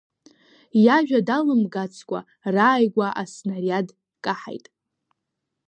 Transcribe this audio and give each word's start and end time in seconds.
Иажәа 0.83 1.19
далымгацкәа, 1.27 2.19
рааигәа 2.53 3.07
аснариад 3.21 3.87
каҳаит. 4.23 4.65